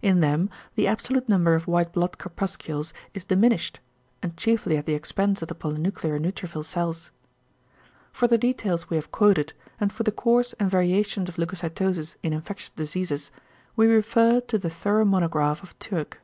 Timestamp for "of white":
1.56-1.92